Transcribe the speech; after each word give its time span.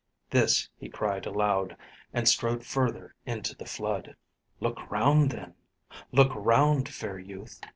This 0.31 0.67
he 0.79 0.89
cried 0.89 1.27
aloud, 1.27 1.77
and 2.11 2.27
strode 2.27 2.65
further 2.65 3.13
into 3.27 3.55
the 3.55 3.67
flood. 3.67 4.15
"Look 4.59 4.89
round 4.89 5.29
then 5.29 5.53
look 6.11 6.31
round, 6.33 6.89
fair 6.89 7.19
youth!" 7.19 7.61